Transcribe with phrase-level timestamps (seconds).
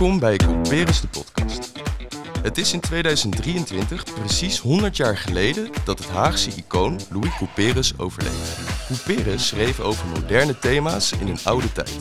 [0.00, 1.72] Welkom bij Couperus de podcast.
[2.42, 8.58] Het is in 2023 precies 100 jaar geleden dat het Haagse icoon Louis Couperus overleed.
[8.86, 11.96] Couperus schreef over moderne thema's in een oude tijd.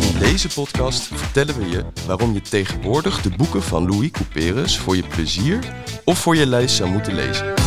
[0.00, 4.96] In deze podcast vertellen we je waarom je tegenwoordig de boeken van Louis Couperus voor
[4.96, 5.58] je plezier
[6.04, 7.65] of voor je lijst zou moeten lezen.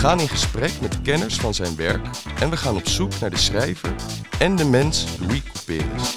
[0.00, 2.06] Gaan in gesprek met kenners van zijn werk
[2.38, 3.94] en we gaan op zoek naar de schrijver
[4.38, 6.14] en de mens Louis Couperus.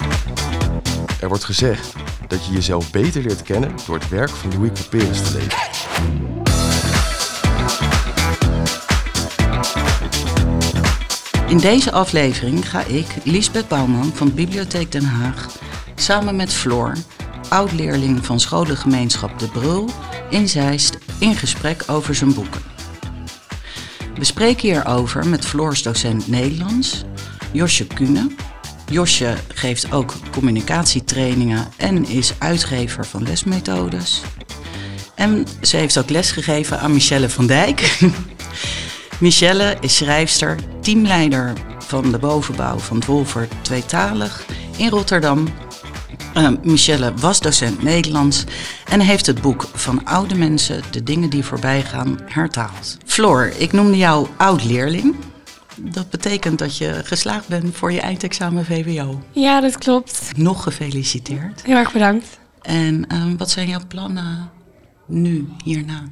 [1.20, 1.92] Er wordt gezegd
[2.28, 5.58] dat je jezelf beter leert kennen door het werk van Louis Couperus te lezen.
[11.48, 15.48] In deze aflevering ga ik, Lisbeth Bouwman van Bibliotheek Den Haag,
[15.94, 16.96] samen met Floor,
[17.48, 19.90] oud-leerling van scholengemeenschap De Brul,
[20.30, 22.73] in Zeist in gesprek over zijn boeken.
[24.14, 27.04] We spreken hierover met Floors docent Nederlands,
[27.52, 28.30] Josje Kune.
[28.90, 34.22] Josje geeft ook communicatietrainingen en is uitgever van lesmethodes.
[35.14, 37.98] En ze heeft ook lesgegeven aan Michelle van Dijk.
[39.20, 44.44] Michelle is schrijfster, teamleider van de bovenbouw van Wolver Tweetalig
[44.76, 45.48] in Rotterdam.
[46.36, 48.44] Uh, Michelle was docent Nederlands
[48.88, 52.96] en heeft het boek Van Oude Mensen, de dingen die voorbij gaan, hertaald.
[53.06, 55.14] Floor, ik noemde jou oud-leerling.
[55.76, 59.22] Dat betekent dat je geslaagd bent voor je eindexamen VWO.
[59.32, 60.32] Ja, dat klopt.
[60.36, 61.62] Nog gefeliciteerd.
[61.62, 62.38] Heel erg bedankt.
[62.62, 64.50] En uh, wat zijn jouw plannen
[65.06, 66.02] nu, hierna?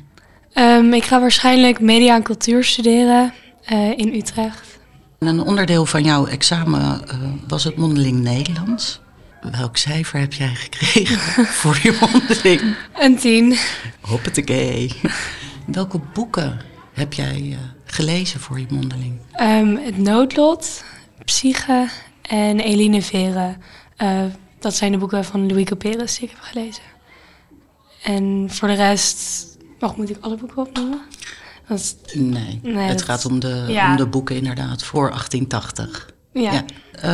[0.55, 3.33] Um, ik ga waarschijnlijk media en cultuur studeren
[3.73, 4.79] uh, in Utrecht.
[5.19, 7.15] En een onderdeel van jouw examen uh,
[7.49, 9.02] was het mondeling Nederlands.
[9.51, 12.77] Welk cijfer heb jij gekregen voor je mondeling?
[12.99, 13.57] Een tien.
[14.01, 14.93] Hoppatee.
[15.67, 16.61] Welke boeken
[16.93, 19.21] heb jij uh, gelezen voor je mondeling?
[19.41, 20.85] Um, het Noodlot,
[21.25, 21.89] Psyche
[22.23, 23.57] en Eline Vere.
[24.59, 26.83] dat zijn de boeken van Louis Couperus die ik heb gelezen.
[28.03, 29.51] En voor de rest
[29.83, 31.01] Wacht, moet ik alle boeken opnoemen?
[31.69, 33.03] Dat nee, nee, het dat...
[33.03, 33.91] gaat om de, ja.
[33.91, 36.12] om de boeken inderdaad voor 1880.
[36.33, 36.53] Ja.
[36.53, 36.65] ja.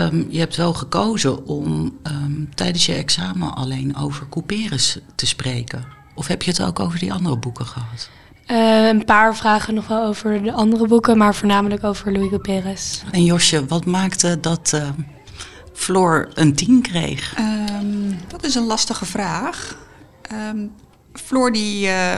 [0.07, 5.85] Um, je hebt wel gekozen om um, tijdens je examen alleen over Couperus te spreken.
[6.15, 8.11] Of heb je het ook over die andere boeken gehad?
[8.47, 13.03] Uh, een paar vragen nog wel over de andere boeken, maar voornamelijk over Louis Couperus.
[13.11, 14.89] En Josje, wat maakte dat uh,
[15.73, 17.39] Floor een tien kreeg?
[17.39, 19.77] Um, dat is een lastige vraag.
[21.13, 22.17] Floor die, uh,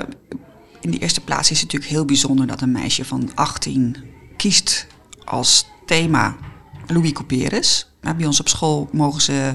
[0.80, 3.96] in de eerste plaats is het natuurlijk heel bijzonder dat een meisje van 18
[4.36, 4.86] kiest
[5.24, 6.36] als thema
[6.90, 7.90] Louis Couperus.
[8.00, 9.54] Bij ons op school mogen ze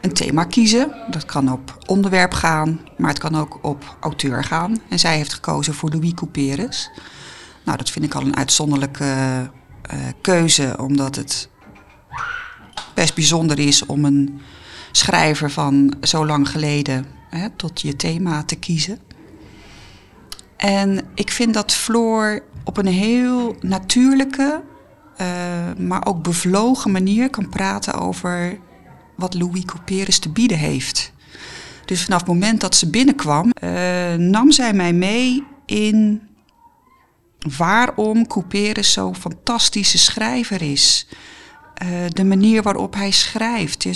[0.00, 0.92] een thema kiezen.
[1.10, 4.76] Dat kan op onderwerp gaan, maar het kan ook op auteur gaan.
[4.88, 6.90] En zij heeft gekozen voor Louis Couperus.
[7.64, 11.48] Nou, dat vind ik al een uitzonderlijke uh, keuze, omdat het
[12.94, 14.40] best bijzonder is om een
[14.92, 18.98] schrijver van zo lang geleden hè, tot je thema te kiezen.
[20.56, 24.62] En ik vind dat Floor op een heel natuurlijke,
[25.78, 28.58] maar ook bevlogen manier kan praten over
[29.16, 31.12] wat Louis Couperus te bieden heeft.
[31.84, 36.22] Dus vanaf het moment dat ze binnenkwam, uh, nam zij mij mee in
[37.56, 41.06] waarom Couperus zo'n fantastische schrijver is.
[41.82, 43.86] Uh, de manier waarop hij schrijft.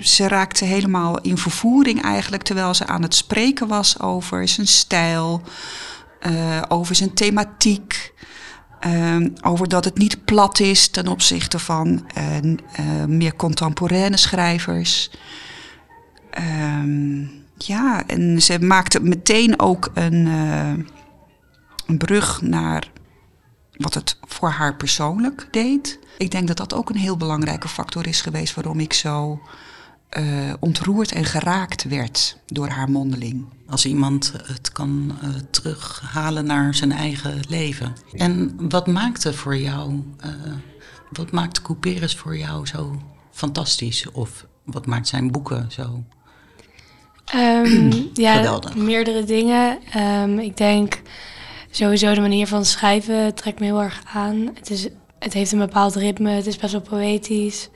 [0.00, 5.42] Ze raakte helemaal in vervoering eigenlijk terwijl ze aan het spreken was over zijn stijl,
[6.68, 8.14] over zijn thematiek.
[8.86, 12.06] Uh, over dat het niet plat is ten opzichte van
[13.06, 15.10] meer contemporaine schrijvers.
[16.30, 17.20] Ehm,
[17.56, 20.26] ja, en ze maakte meteen ook een,
[21.86, 22.90] een brug naar
[23.76, 25.98] wat het voor haar persoonlijk deed.
[26.18, 29.40] Ik denk dat dat ook een heel belangrijke factor is geweest waarom ik zo
[30.18, 33.44] uh, ontroerd en geraakt werd door haar mondeling.
[33.68, 37.92] Als iemand het kan uh, terughalen naar zijn eigen leven.
[38.12, 40.30] En wat maakte voor jou, uh,
[41.10, 44.10] wat maakt Couperus voor jou zo fantastisch?
[44.12, 46.04] Of wat maakt zijn boeken zo
[47.34, 48.76] um, ja, geweldig?
[48.76, 49.78] Meerdere dingen.
[49.96, 51.00] Um, ik denk
[51.70, 54.50] sowieso de manier van schrijven trekt me heel erg aan.
[54.54, 57.68] Het, is, het heeft een bepaald ritme, het is best wel poëtisch.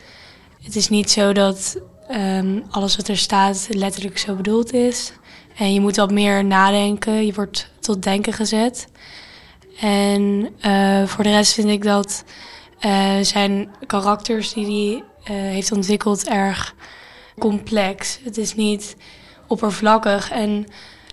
[0.62, 1.78] Het is niet zo dat
[2.12, 5.12] um, alles wat er staat letterlijk zo bedoeld is.
[5.56, 8.86] En je moet wat meer nadenken, je wordt tot denken gezet.
[9.80, 12.24] En uh, voor de rest vind ik dat
[12.80, 16.74] uh, zijn karakters die hij uh, heeft ontwikkeld erg
[17.38, 18.18] complex.
[18.24, 18.96] Het is niet
[19.46, 20.66] oppervlakkig en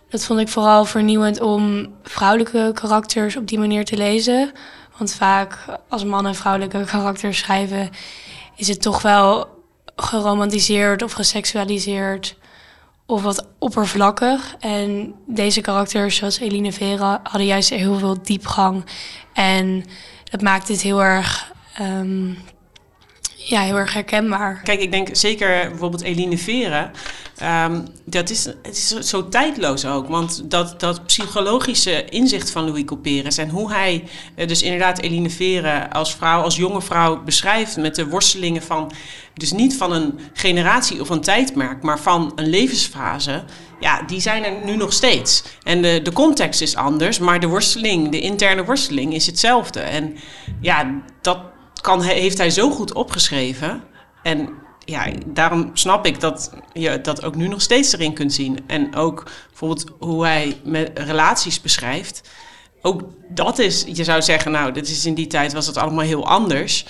[0.10, 4.52] dat vond ik vooral vernieuwend om vrouwelijke karakters op die manier te lezen.
[4.98, 7.90] Want vaak als mannen vrouwelijke karakters schrijven,
[8.56, 9.57] is het toch wel
[10.02, 12.38] geromantiseerd of geseksualiseerd
[13.06, 14.56] of wat oppervlakkig.
[14.60, 18.86] En deze karakters, zoals Eline Vera, hadden juist heel veel diepgang.
[19.34, 19.84] En
[20.24, 22.34] dat maakt het heel erg, ehm,
[23.50, 24.62] ja, heel erg herkenbaar.
[24.64, 26.92] Kijk, ik denk zeker bijvoorbeeld Eline Veren.
[27.38, 30.08] Ehm, dat is, het is zo tijdloos ook.
[30.08, 34.04] Want dat, dat psychologische inzicht van Louis Couperus en hoe hij
[34.36, 38.92] eh, dus inderdaad Eline Veren als vrouw, als jonge vrouw beschrijft met de worstelingen van,
[39.34, 43.44] dus niet van een generatie of een tijdmerk, maar van een levensfase.
[43.80, 45.44] Ja, die zijn er nu nog steeds.
[45.64, 49.80] En de, de context is anders, maar de worsteling, de interne worsteling is hetzelfde.
[49.80, 50.18] En
[50.62, 51.40] ja, dat
[51.82, 53.84] kan, heeft hij zo goed opgeschreven.
[54.24, 54.50] En
[54.86, 58.60] ja, daarom snap ik dat je dat ook nu nog steeds erin kunt zien.
[58.68, 62.30] En ook bijvoorbeeld hoe hij met relaties beschrijft.
[62.82, 66.06] Ook dat is, je zou zeggen, nou, dit is in die tijd was het allemaal
[66.06, 66.86] heel anders.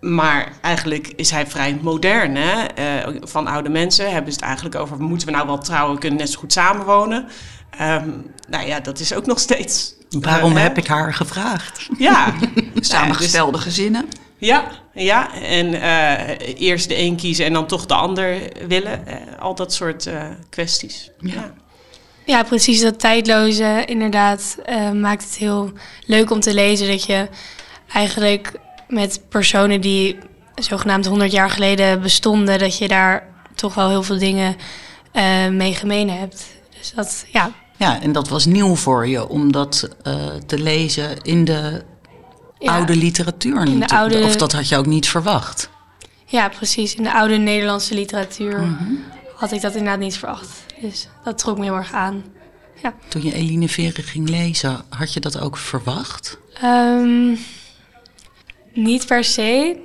[0.00, 2.36] Maar eigenlijk is hij vrij modern.
[2.36, 2.64] Hè?
[3.08, 6.18] Uh, van oude mensen hebben ze het eigenlijk over: moeten we nou wel trouwen, kunnen
[6.18, 7.28] net zo goed samenwonen.
[7.80, 9.94] Um, nou ja, dat is ook nog steeds.
[10.10, 11.88] Waarom uh, heb ik haar gevraagd?
[11.98, 12.34] Ja,
[12.74, 14.08] samengestelde dus, gezinnen.
[14.38, 14.64] Ja,
[14.94, 15.34] ja.
[15.34, 18.38] En uh, eerst de een kiezen en dan toch de ander
[18.68, 19.04] willen.
[19.08, 21.10] Uh, al dat soort uh, kwesties.
[21.18, 21.32] Ja.
[21.32, 21.52] ja.
[22.24, 22.42] Ja.
[22.42, 22.80] precies.
[22.80, 24.56] Dat tijdloze inderdaad
[24.94, 25.72] maakt het heel
[26.06, 26.88] leuk om te lezen.
[26.88, 27.28] Dat je
[27.92, 28.52] eigenlijk
[28.88, 30.18] met personen die
[30.54, 34.56] zogenaamd 100 jaar geleden bestonden, dat je daar toch wel heel veel dingen
[35.56, 36.46] mee gemeen hebt.
[36.78, 37.52] Dus dat, ja.
[37.82, 39.88] Ja, en dat was nieuw voor je om dat
[40.46, 41.82] te lezen in de
[42.58, 43.66] oude literatuur.
[43.66, 44.22] In de oude...
[44.22, 45.70] Of dat had je ook niet verwacht?
[46.26, 46.94] Ja, precies.
[46.94, 48.92] In de oude Nederlandse literatuur mhm.
[49.36, 50.48] had ik dat inderdaad niet verwacht.
[50.80, 52.24] Dus dat trok me heel erg aan.
[52.82, 52.94] Ja.
[53.08, 56.38] Toen je Eline Veren ging lezen, had je dat ook verwacht?
[56.64, 57.38] Um,
[58.72, 59.76] niet per se.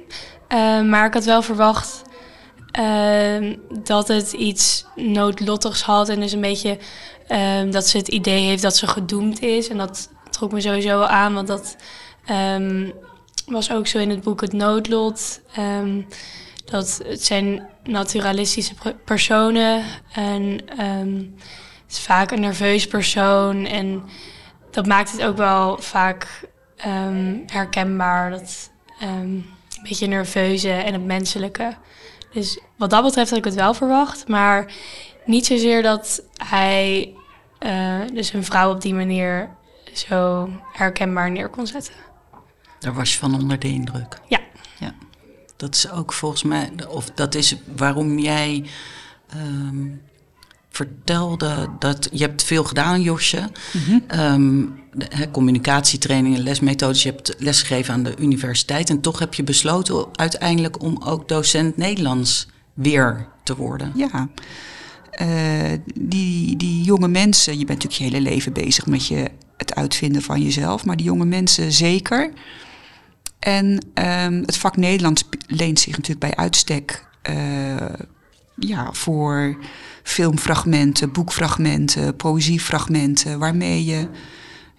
[0.54, 2.02] Uh, maar ik had wel verwacht
[2.80, 6.10] uh, dat het iets noodlottigs had.
[6.10, 6.78] En dus een beetje
[7.30, 9.68] uh, dat ze het idee heeft dat ze gedoemd is.
[9.68, 11.76] En dat trok me sowieso aan, want dat
[12.32, 12.94] Um,
[13.46, 15.42] was ook zo in het boek Het Noodlot.
[15.60, 16.08] Um,
[16.66, 18.74] dat het zijn naturalistische
[19.06, 19.84] personen.
[20.12, 23.66] En het is vaak een nerveus persoon.
[23.66, 24.04] En
[24.72, 26.48] dat maakt het ook wel vaak
[27.46, 28.30] herkenbaar.
[28.30, 29.46] Dat een
[29.84, 31.74] beetje nerveuze en het menselijke.
[32.34, 34.28] Dus wat dat betreft had ik het wel verwacht.
[34.28, 34.72] Maar
[35.26, 37.14] niet zozeer dat hij
[37.66, 39.50] uh, dus een vrouw op die manier
[39.94, 41.94] zo herkenbaar neer kon zetten.
[42.80, 44.20] Daar was je van onder de indruk.
[44.28, 44.40] Ja.
[44.80, 44.94] ja.
[45.56, 48.66] Dat is ook volgens mij, of dat is waarom jij
[49.36, 50.02] um,
[50.70, 53.50] vertelde dat je hebt veel gedaan, Josje.
[53.74, 54.20] Mm -hmm.
[54.20, 54.84] um,
[55.32, 57.04] communicatietrainingen, lesmethodes.
[57.04, 58.90] Je hebt lesgegeven aan de universiteit.
[58.90, 63.92] En toch heb je besloten uiteindelijk om ook docent Nederlands weer te worden.
[63.96, 64.28] Ja.
[65.22, 69.76] Uh, die, die jonge mensen, je bent natuurlijk je hele leven bezig met je, het
[69.76, 72.32] uitvinden van jezelf, maar die jonge mensen zeker.
[73.40, 77.76] En um, het vak Nederlands leent zich natuurlijk bij uitstek uh,
[78.56, 79.58] ja, voor
[80.04, 84.08] filmfragmenten, boekfragmenten, poëziefragmenten, waarmee je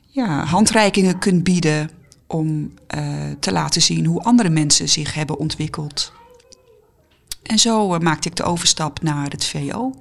[0.06, 1.90] ja, handreikingen kunt bieden
[2.26, 3.02] om uh,
[3.40, 6.12] te laten zien hoe andere mensen zich hebben ontwikkeld.
[7.42, 9.94] En zo maakte ik de overstap naar het VO.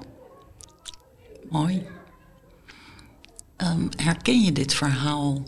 [1.50, 1.86] Mooi.
[3.58, 5.44] Um, herken je dit verhaal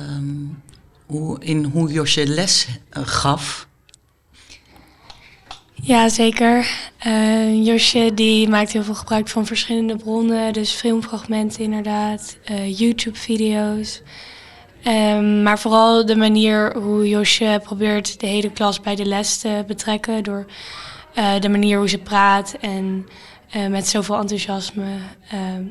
[0.00, 0.62] um,
[1.06, 3.68] hoe, in hoe Josje les uh, gaf?
[5.74, 6.70] Ja, zeker.
[7.06, 10.52] Uh, Josje die maakt heel veel gebruik van verschillende bronnen.
[10.52, 14.02] Dus filmfragmenten inderdaad, uh, YouTube-video's.
[14.84, 19.64] Um, maar vooral de manier hoe Josje probeert de hele klas bij de les te
[19.66, 20.22] betrekken.
[20.24, 20.46] Door
[21.40, 23.06] de manier hoe ze praat en
[23.68, 24.96] met zoveel enthousiasme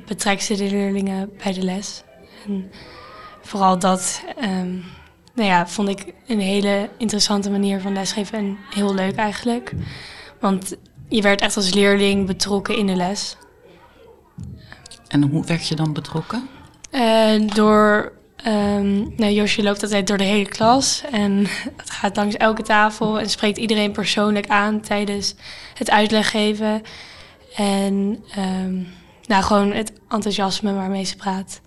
[0.05, 2.03] betrekt ze de leerlingen bij de les.
[2.45, 2.71] En
[3.41, 4.83] vooral dat um,
[5.39, 9.71] nou ja, vond ik een hele interessante manier van lesgeven en heel leuk eigenlijk.
[10.39, 10.75] Want
[11.07, 13.37] je werd echt als leerling betrokken in de les.
[15.07, 16.47] En hoe werd je dan betrokken?
[16.91, 18.11] Uh, door,
[18.47, 21.47] um, nou, Josje loopt altijd door de hele klas en
[21.81, 25.35] het gaat langs elke tafel en spreekt iedereen persoonlijk aan tijdens
[25.73, 26.81] het uitleggeven.
[27.55, 28.87] En um,
[29.25, 31.61] nou, gewoon het enthousiasme waarmee ze praat.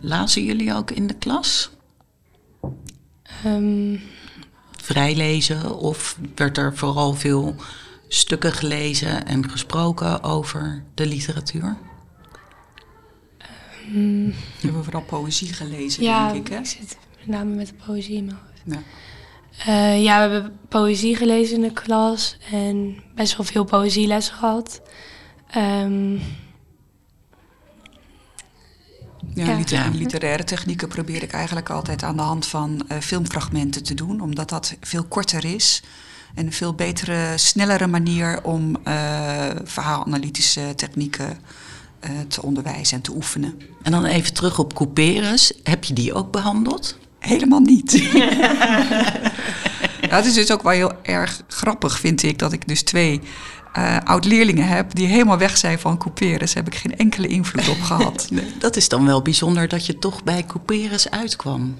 [0.00, 1.70] Lazen jullie ook in de klas?
[3.46, 4.00] Um,
[4.82, 7.54] Vrijlezen of werd er vooral veel
[8.08, 11.76] stukken gelezen en gesproken over de literatuur?
[13.86, 16.52] Mm, We hebben vooral poëzie gelezen, ja, denk ik.
[16.52, 16.64] Hè?
[16.64, 18.62] zit met name met de poëzie in mijn hoofd.
[18.64, 18.82] Ja.
[19.58, 24.80] Eh, ja, we hebben poëzie gelezen in de klas en best wel veel poëzielessen gehad.
[25.50, 26.14] Ehm,
[29.34, 29.56] Ja, Ja.
[29.56, 29.88] liter- Ja.
[29.92, 34.48] literaire technieken probeer ik eigenlijk altijd aan de hand van eh, filmfragmenten te doen, omdat
[34.48, 35.82] dat veel korter is.
[36.34, 41.38] En een veel betere, snellere manier om eh, verhaalanalytische technieken
[42.00, 43.58] eh, te onderwijzen en te oefenen.
[43.82, 45.52] En dan even terug op Couperus.
[45.62, 46.96] Heb je die ook behandeld?
[47.18, 47.92] Helemaal niet.
[50.00, 53.20] ja, het is dus ook wel heel erg grappig, vind ik, dat ik dus twee
[53.76, 56.54] eh, oud-leerlingen heb die helemaal weg zijn van Couperus.
[56.54, 58.28] Daar heb ik geen enkele invloed op gehad.
[58.58, 61.78] Dat is dan wel bijzonder dat je toch bij Couperus uitkwam.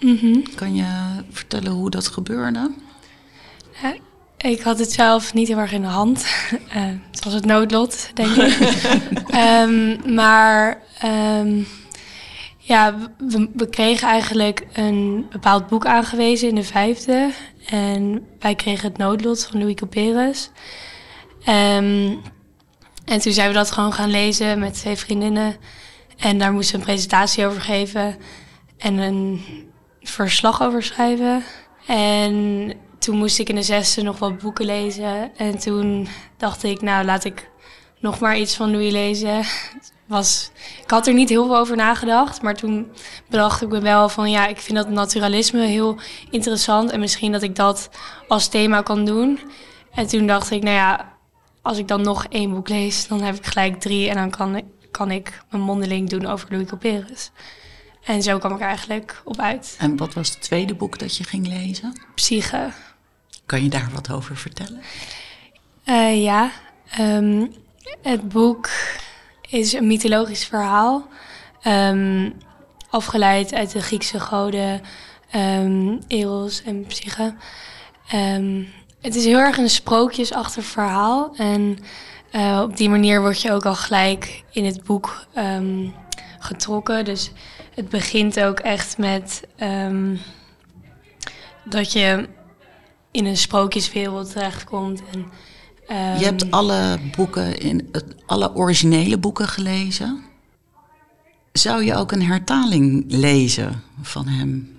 [0.00, 0.38] mhm.
[0.54, 0.84] Kan je
[1.30, 2.70] vertellen hoe dat gebeurde?
[3.82, 3.94] Ja,
[4.36, 6.24] ik had het zelf niet heel erg in de hand.
[6.68, 8.58] Eh, het was het noodlot, denk ik.
[9.28, 11.62] Ehm, maar ehm,
[12.66, 12.94] ja,
[13.54, 17.30] we, kregen eigenlijk een bepaald boek aangewezen in de vijfde.
[17.66, 20.50] En wij kregen het noodlot van Louis Couperus.
[21.44, 22.14] Ehm,
[23.04, 25.56] en toen zijn we dat gewoon gaan lezen met twee vriendinnen.
[26.16, 28.16] En daar moesten we een presentatie over geven.
[28.78, 29.40] En een
[30.02, 31.42] verslag over schrijven.
[31.86, 35.36] En toen moest ik in de zesde nog wat boeken lezen.
[35.36, 37.50] En toen dacht ik, nou laat ik
[38.00, 39.44] nog maar iets van Louis lezen.
[40.06, 40.50] Was,
[40.82, 42.42] ik had er niet heel veel over nagedacht.
[42.42, 42.92] Maar toen
[43.28, 45.98] bedacht ik me wel van ja, ik vind dat naturalisme heel
[46.30, 46.90] interessant.
[46.90, 47.88] En misschien dat ik dat
[48.28, 49.40] als thema kan doen.
[49.94, 51.12] En toen dacht ik, nou ja,
[51.62, 54.08] als ik dan nog één boek lees, dan heb ik gelijk drie.
[54.08, 57.30] En dan kan ik, kan ik mijn mondeling doen over Louis Couperus.
[58.04, 59.76] En zo kwam ik er eigenlijk op uit.
[59.78, 62.00] En wat was het tweede boek dat je ging lezen?
[62.14, 62.72] Psyche.
[63.46, 64.80] Kan je daar wat over vertellen?
[65.84, 66.50] Eh, ja,
[66.90, 67.46] ehm,
[68.02, 68.68] het boek
[69.54, 71.08] is een mythologisch verhaal.
[71.62, 72.30] ehm,
[72.90, 74.80] afgeleid uit de Griekse goden
[75.30, 77.34] ehm, Eros en Psyche.
[78.08, 78.62] Ehm,
[79.00, 81.34] het is heel erg een sprookjesachtig verhaal.
[81.36, 81.78] En
[82.30, 85.26] eh, op die manier word je ook al gelijk in het boek
[86.38, 87.04] getrokken.
[87.04, 87.30] Dus
[87.74, 89.42] het begint ook echt met
[91.64, 92.28] dat je
[93.10, 95.02] in een sprookjeswereld terechtkomt.
[95.12, 95.26] En,
[95.86, 97.90] ehm, Je hebt alle boeken, in
[98.26, 100.22] alle originele boeken gelezen.
[101.52, 104.78] Zou je ook een hertaling lezen van hem?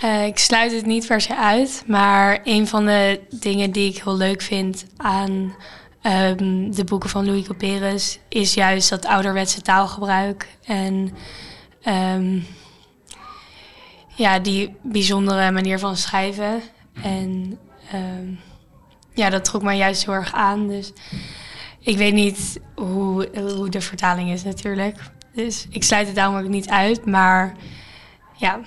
[0.00, 4.02] eh, ik sluit het niet per se uit, maar een van de dingen die ik
[4.02, 5.54] heel leuk vind aan
[6.02, 11.10] ehm, de boeken van Louis Couperus is juist dat ouderwetse taalgebruik en
[11.82, 12.38] ehm,
[14.14, 16.60] ja, die bijzondere manier van schrijven.
[17.02, 17.58] En
[17.90, 18.32] ehm,
[19.18, 20.68] ja, dat trok mij juist heel erg aan.
[20.68, 20.92] Dus
[21.80, 24.96] ik weet niet hoe, hoe de vertaling is natuurlijk.
[25.34, 27.56] Dus ik sluit het daarom ook niet uit, maar
[28.36, 28.60] ja,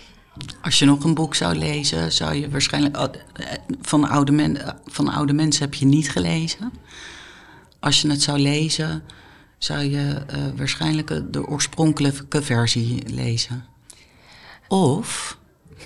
[0.61, 2.97] Als je nog een boek zou lezen, zou je waarschijnlijk.
[2.97, 3.03] oh,
[3.33, 3.45] eh,
[3.81, 6.71] Van oude, men, van oude mensen heb je niet gelezen.
[7.79, 9.03] Als je het zou lezen,
[9.57, 13.65] zou je eh, waarschijnlijk eh, de oorspronkelijke versie lezen.
[14.67, 15.37] Of,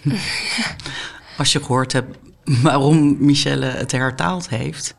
[1.38, 2.18] als je gehoord hebt
[2.64, 4.96] waarom Michelle het hertaald heeft.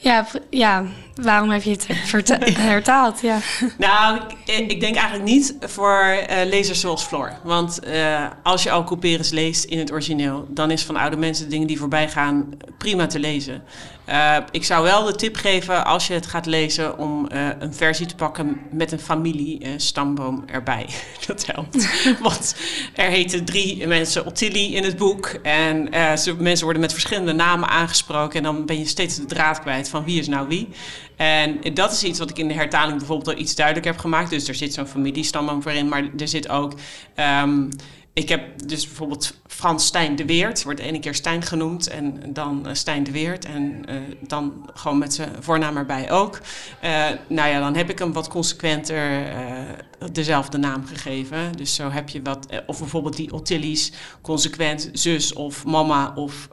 [0.00, 1.86] Ja, ja, waarom heb je het
[2.58, 3.20] hertaald?
[3.20, 3.38] Ja.
[3.78, 7.32] Nou, ik, ik denk eigenlijk niet voor eh, lezers zoals Floor.
[7.42, 11.44] Want eh, als je al Couperus leest in het origineel, dan is van oude mensen
[11.44, 13.62] de dingen die voorbij gaan prima te lezen.
[14.08, 17.74] Eh, ik zou wel de tip geven als je het gaat lezen om eh, een
[17.74, 20.86] versie te pakken met een familie eh, stamboom erbij.
[21.26, 21.88] Dat helpt.
[22.22, 22.56] Want
[22.94, 25.26] er heten drie mensen Ottilie in het boek.
[25.26, 25.88] En
[26.18, 28.36] ze, mensen worden met verschillende namen aangesproken.
[28.36, 30.68] En dan ben je steeds de draad kwijt van wie is nou wie.
[31.16, 34.30] En dat is iets wat ik in de hertaling bijvoorbeeld al iets duidelijker heb gemaakt.
[34.30, 36.72] Dus er zit zo'n familiestamboom voor in, maar er zit ook...
[37.14, 37.66] ehm,
[38.18, 42.32] ik heb dus bijvoorbeeld Frans Stijn de Weert, wordt de ene keer Stijn genoemd en
[42.32, 46.40] dan eh, Stijn de Weert en eh, dan gewoon met zijn voornaam erbij ook.
[46.80, 49.26] Eh, nou ja, dan heb ik hem wat consequenter
[50.12, 51.56] dezelfde naam gegeven.
[51.56, 56.48] Dus zo heb je wat, of bijvoorbeeld die Ottilie's consequent zus of mama of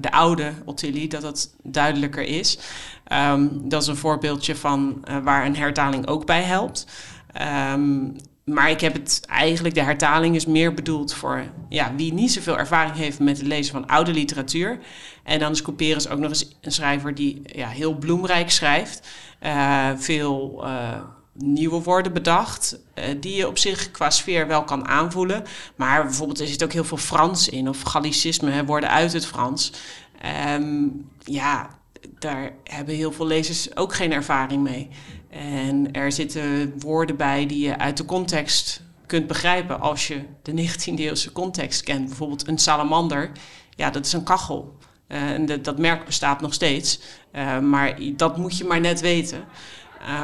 [0.00, 2.58] de oude Ottilie, dat dat duidelijker is.
[3.04, 6.86] Ehm, dat is een voorbeeldje van waar een hertaling ook bij helpt.
[7.32, 8.06] Ehm,
[8.48, 12.58] maar ik heb het eigenlijk, de hertaling is meer bedoeld voor ja, wie niet zoveel
[12.58, 14.78] ervaring heeft met het lezen van oude literatuur.
[15.24, 19.08] En dan is Couperus ook nog eens een schrijver die ja, heel bloemrijk schrijft.
[19.38, 21.00] Eh, veel eh,
[21.32, 25.44] nieuwe woorden bedacht, eh, die je op zich qua sfeer wel kan aanvoelen.
[25.76, 29.26] Maar bijvoorbeeld er zit ook heel veel Frans in, of Gallicisme, hè, woorden uit het
[29.26, 29.72] Frans.
[30.20, 30.86] Ehm,
[31.24, 31.78] ja,
[32.18, 34.88] daar hebben heel veel lezers ook geen ervaring mee.
[35.30, 40.52] En er zitten woorden bij die je uit de context kunt begrijpen als je de
[40.52, 42.06] 19e-eeuwse context kent.
[42.06, 43.30] Bijvoorbeeld een salamander,
[43.70, 44.76] ja, dat is een kachel.
[45.08, 47.00] Uh, en de, dat merk bestaat nog steeds,
[47.32, 49.44] uh, maar dat moet je maar net weten.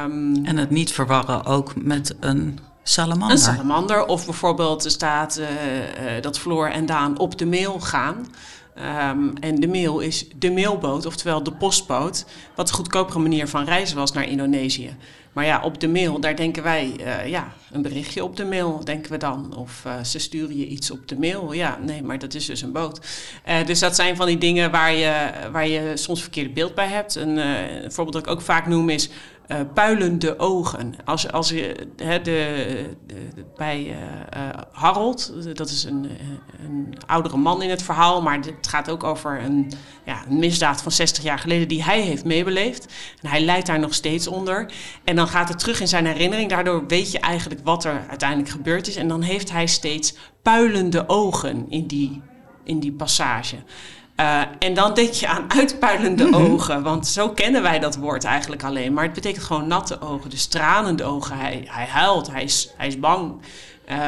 [0.01, 3.31] Um, en het niet verwarren ook met een salamander.
[3.31, 5.47] Een salamander, of bijvoorbeeld er staat uh,
[6.21, 8.27] dat Floor en Daan op de mail gaan.
[8.77, 13.65] Um, en de mail is de mailboot, oftewel de postboot, wat een goedkopere manier van
[13.65, 14.95] reizen was naar Indonesië.
[15.33, 18.81] Maar ja, op de mail, daar denken wij, uh, ja, een berichtje op de mail,
[18.83, 19.55] denken we dan.
[19.57, 21.53] Of uh, ze sturen je iets op de mail.
[21.53, 22.99] Ja, nee, maar dat is dus een boot.
[23.47, 26.87] Uh, dus dat zijn van die dingen waar je, waar je soms verkeerde beeld bij
[26.87, 27.15] hebt.
[27.15, 29.09] Een, een voorbeeld dat ik ook vaak noem is
[29.47, 30.95] uh, puilende ogen.
[31.05, 32.95] Als, als je de, de,
[33.55, 36.09] bij uh, Harold, dat is een,
[36.63, 39.71] een, oudere man in het verhaal, maar het gaat ook over een,
[40.05, 42.93] ja, misdaad van 60 jaar geleden die hij heeft meebeleefd.
[43.21, 44.71] En hij lijdt daar nog steeds onder.
[45.03, 46.49] En dan gaat het terug in zijn herinnering.
[46.49, 48.95] Daardoor weet je eigenlijk wat er uiteindelijk gebeurd is.
[48.95, 52.21] En dan heeft hij steeds puilende ogen in die,
[52.63, 53.55] in die passage.
[54.19, 56.45] Uh, en dan denk je aan uitpuilende mm -hmm.
[56.45, 58.93] ogen, want zo kennen wij dat woord eigenlijk alleen.
[58.93, 61.37] Maar het betekent gewoon natte ogen, dus tranende ogen.
[61.37, 63.41] Hij, hij huilt, hij is, hij is bang.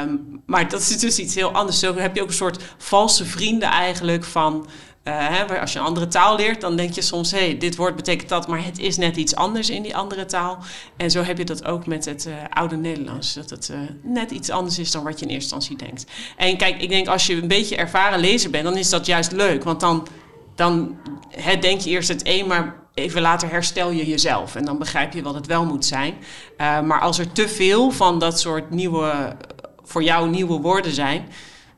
[0.01, 1.79] Um, maar dat is dus iets heel anders.
[1.79, 4.67] Zo heb je ook een soort valse vrienden eigenlijk van...
[5.07, 7.31] Uh, hè, als je een andere taal leert, dan denk je soms...
[7.31, 10.25] hé, hey, dit woord betekent dat, maar het is net iets anders in die andere
[10.25, 10.57] taal.
[10.97, 13.33] En zo heb je dat ook met het uh, oude Nederlands.
[13.33, 16.05] Dat het uh, net iets anders is dan wat je in eerste instantie denkt.
[16.37, 18.63] En kijk, ik denk als je een beetje ervaren lezer bent...
[18.63, 20.07] dan is dat juist leuk, want dan,
[20.55, 20.97] dan
[21.29, 22.47] hè, denk je eerst het een...
[22.47, 26.13] maar even later herstel je jezelf en dan begrijp je wat het wel moet zijn.
[26.57, 29.35] maar als er te veel van dat soort nieuwe...
[29.83, 31.27] voor jou nieuwe woorden zijn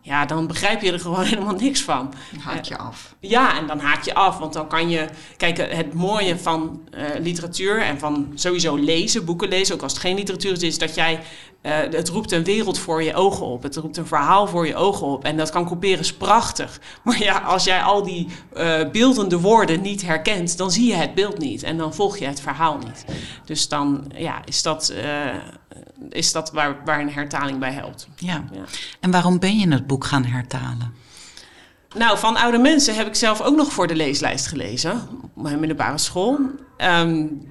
[0.10, 2.14] ja, dan begrijp je er gewoon helemaal niks van.
[2.32, 3.16] Dan haak je af.
[3.20, 4.38] Ja, en dan haak je af.
[4.38, 5.08] Want dan kan je...
[5.38, 9.76] Kijk, het mooie van uh, literatuur en van sowieso lezen, boeken lezen...
[9.76, 11.20] ook als het geen literatuur is, is dat jij...
[11.62, 13.64] Uh, het roept een wereld voor je ogen op.
[13.64, 15.24] Het roept een verhaal voor je ogen op.
[15.24, 16.80] En dat kan kopiëren is prachtig.
[17.04, 20.58] Maar ja, als jij al die uh, beeldende woorden niet herkent...
[20.58, 21.64] dan zie je het beeld niet.
[21.64, 23.06] En dan volg je het verhaal niet.
[23.46, 24.94] Dus dan ja, is dat
[26.10, 28.08] is dat waar, waar een hertaling bij helpt.
[28.16, 28.44] Ja.
[28.52, 28.64] ja.
[29.00, 30.94] En waarom ben je het boek gaan hertalen?
[31.96, 35.08] Nou, van oude mensen heb ik zelf ook nog voor de leeslijst gelezen.
[35.22, 36.40] Op mijn middelbare school.
[36.78, 37.48] Um,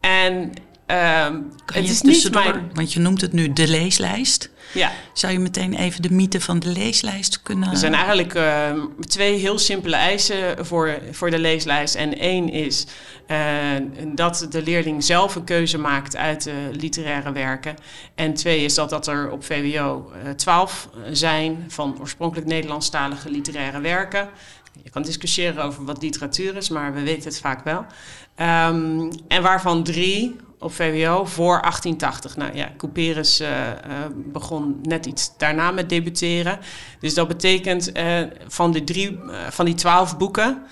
[0.00, 0.52] en
[0.90, 2.70] um, het is niet mijn...
[2.74, 4.50] Want je noemt het nu de leeslijst.
[4.72, 4.92] Ja.
[5.12, 7.70] Zou je meteen even de mythe van de leeslijst kunnen...
[7.70, 11.94] Er zijn eigenlijk uh, twee heel simpele eisen voor, voor de leeslijst.
[11.94, 12.86] En één is
[13.28, 13.36] uh,
[14.14, 17.76] dat de leerling zelf een keuze maakt uit de literaire werken.
[18.14, 23.80] En twee is dat, dat er op VWO uh, 12 zijn van oorspronkelijk Nederlandstalige literaire
[23.80, 24.28] werken.
[24.82, 27.86] Je kan discussiëren over wat literatuur is, maar we weten het vaak wel.
[28.36, 32.36] Um, en waarvan drie op VWO voor 1880.
[32.36, 33.72] Nou ja, Couperus uh, uh,
[34.14, 36.58] begon net iets daarna met debuteren.
[37.00, 39.18] Dus dat betekent uh, van, de drie,
[39.48, 40.62] van die twaalf boeken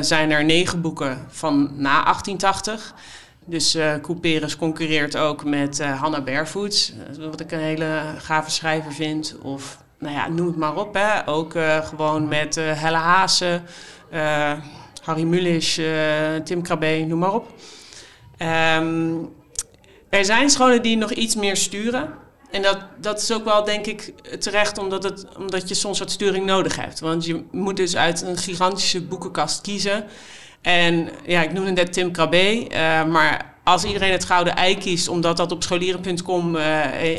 [0.00, 2.94] zijn er negen boeken van na 1880.
[3.44, 9.36] Dus uh, Couperus concurreert ook met Hannah Barefoots, wat ik een hele gave schrijver vind.
[9.42, 10.94] Of nou ja, noem het maar op.
[10.94, 11.28] Hè.
[11.28, 13.60] Ook gewoon met Helle Haase,
[15.02, 15.80] Harry Mulisch,
[16.44, 17.50] Tim Krabbe, noem maar op.
[18.42, 19.30] Um,
[20.08, 22.08] er zijn scholen die nog iets meer sturen.
[22.50, 26.10] En dat, dat is ook wel, denk ik, terecht omdat, het, omdat je soms wat
[26.10, 27.00] sturing nodig hebt.
[27.00, 30.04] Want je moet dus uit een gigantische boekenkast kiezen.
[30.62, 35.08] En ja, ik noemde net Tim Krabbe, uh, maar als iedereen het gouden ei kiest,
[35.08, 36.62] omdat dat op scholieren.com uh,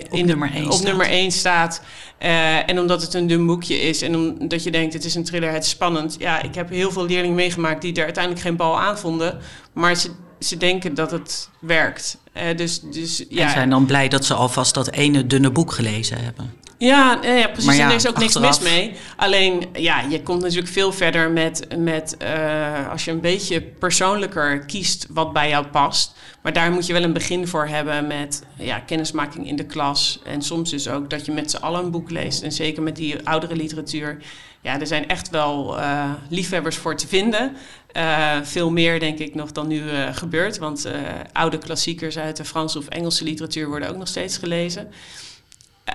[0.10, 0.88] op, nummer, één op staat.
[0.88, 1.82] nummer 1 staat.
[2.20, 5.24] Uh, en omdat het een dun boekje is en omdat je denkt het is een
[5.24, 6.16] thriller, het is spannend.
[6.20, 9.40] Ja, ik heb heel veel leerlingen meegemaakt die er uiteindelijk geen bal aan vonden.
[9.74, 10.12] Maar ze,
[10.44, 12.18] ze denken dat het werkt.
[12.38, 13.44] Uh, dus, dus, ja.
[13.44, 16.54] En zijn dan blij dat ze alvast dat ene dunne boek gelezen hebben.
[16.84, 17.76] Ja, ja precies.
[17.76, 18.44] Ja, en er is ook achteraf...
[18.44, 18.96] niks mis mee.
[19.16, 24.66] Alleen, ja, je komt natuurlijk veel verder met, met uh, als je een beetje persoonlijker
[24.66, 26.16] kiest wat bij jou past.
[26.42, 30.20] Maar daar moet je wel een begin voor hebben met ja, kennismaking in de klas.
[30.26, 32.42] En soms dus ook dat je met z'n allen een boek leest.
[32.42, 34.18] En zeker met die oudere literatuur.
[34.62, 37.56] Ja, er zijn echt wel uh, liefhebbers voor te vinden.
[37.98, 40.58] Uh, veel meer, denk ik, nog dan nu uh, gebeurt.
[40.58, 40.88] Want
[41.34, 44.92] oude klassiekers uit de Franse of Engelse literatuur worden ook nog steeds gelezen.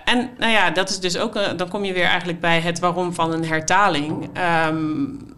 [0.04, 3.14] En nou ja, dat is dus ook, dan kom je weer eigenlijk bij het waarom
[3.14, 4.30] van een hertaling.
[4.66, 5.36] Um,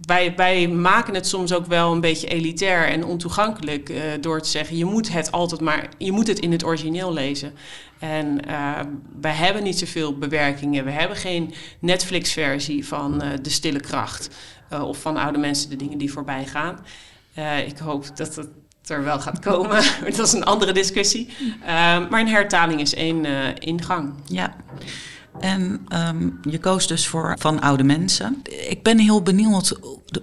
[0.00, 4.48] wij, wij, maken het soms ook wel een beetje elitair en ontoegankelijk uh, door te
[4.48, 7.52] zeggen: je moet het altijd maar, je moet het in het origineel lezen.
[7.98, 8.80] En uh,
[9.20, 10.84] wij hebben niet zoveel bewerkingen.
[10.84, 14.30] We hebben geen Netflix-versie van De Stille Kracht
[14.82, 16.78] of van oude mensen, de dingen die voorbij gaan.
[17.66, 18.48] ik hoop dat het
[18.90, 19.82] er wel gaat komen.
[20.16, 21.28] dat is een andere discussie.
[21.64, 23.24] Ehm, maar een hertaling is één
[23.58, 24.12] ingang.
[24.26, 24.54] Ja.
[25.40, 28.42] En um, je koos dus voor van oude mensen.
[28.68, 29.78] Ik ben heel benieuwd,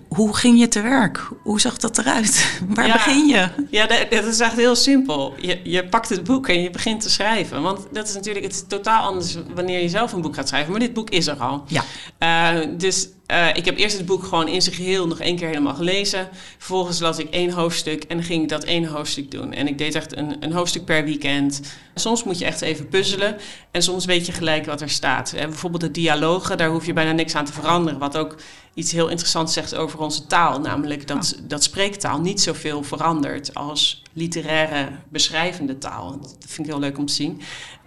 [0.08, 1.28] hoe ging je te werk?
[1.44, 2.60] Hoe zag dat eruit?
[2.74, 3.50] Waar begin je?
[3.70, 5.34] Ja, dat, dat, is echt heel simpel.
[5.40, 7.62] Je, je pakt het boek en je begint te schrijven.
[7.62, 10.72] Want dat is natuurlijk het is totaal anders wanneer je zelf een boek gaat schrijven.
[10.72, 11.64] Maar dit boek is er al.
[11.68, 11.84] Ja.
[12.20, 15.48] Uh, dus uh, ik heb eerst het boek gewoon in zijn geheel nog één keer
[15.48, 16.30] helemaal gelezen.
[16.58, 19.54] Vervolgens las ik één hoofdstuk en ging ik dat één hoofdstuk doen.
[19.54, 21.62] En ik deed echt een, een hoofdstuk per weekend.
[21.96, 23.38] Soms moet je echt even puzzelen
[23.72, 25.34] en soms weet je gelijk wat er staat.
[25.34, 28.00] En bijvoorbeeld de dialogen, daar hoef je bijna niks aan te veranderen.
[28.00, 28.36] Wat ook
[28.74, 30.60] iets heel interessants zegt over onze taal.
[30.60, 36.20] Namelijk dat, dat spreektaal niet zoveel verandert als literaire beschrijvende taal.
[36.20, 37.42] Dat vind ik heel leuk om te zien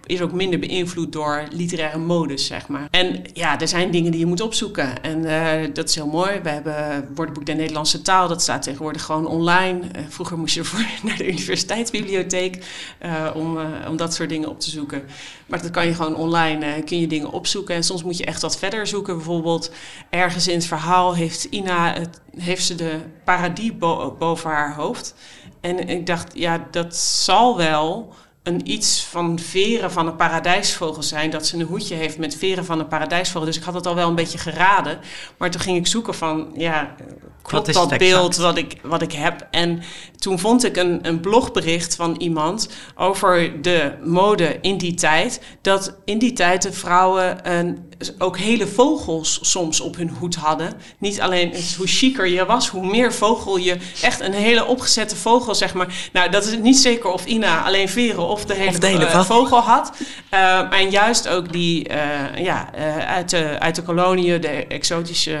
[0.09, 2.87] is ook minder beïnvloed door literaire modus, zeg maar.
[2.91, 5.03] En ja, er zijn dingen die je moet opzoeken.
[5.03, 6.39] En uh, dat is heel mooi.
[6.43, 8.27] We hebben woordenboek der Nederlandse taal.
[8.27, 9.79] Dat staat tegenwoordig gewoon online.
[9.79, 12.65] Uh, vroeger moest je ervoor naar de universiteitsbibliotheek
[13.05, 15.03] uh, om, om dat soort dingen op te zoeken.
[15.45, 17.75] Maar dat kan je gewoon online, kun je dingen opzoeken.
[17.75, 19.15] En soms moet je echt wat verder zoeken.
[19.15, 19.71] Bijvoorbeeld
[20.09, 25.15] ergens in het verhaal heeft Ina, het, heeft ze de paradie bo boven haar hoofd.
[25.61, 31.29] En ik dacht, ja, dat zal wel een iets van veren van een paradijsvogel zijn.
[31.29, 33.45] Dat ze een hoedje heeft met veren van een paradijsvogel.
[33.45, 34.99] Dus ik had het al wel een beetje geraden.
[35.37, 36.95] Maar toen ging ik zoeken van, ja,
[37.41, 39.47] klopt dat beeld wat ik, wat ik heb?
[39.51, 39.81] En
[40.17, 45.41] toen vond ik een, een blogbericht van iemand over de mode in die tijd.
[45.61, 50.73] Dat in die tijd de vrouwen een, ook hele vogels soms op hun hoed hadden.
[50.97, 53.77] Niet alleen hoe chiquer je was, hoe meer vogel je...
[54.01, 56.09] Echt een hele opgezette vogel, zeg maar.
[56.13, 59.59] Nou, dat is niet zeker of Ina alleen veren of de hele, de uh, vogel
[59.59, 59.91] had.
[60.33, 61.95] Uh, en juist ook die uh,
[62.37, 62.73] ja,
[63.07, 65.39] uit, de, uit de koloniën, de exotische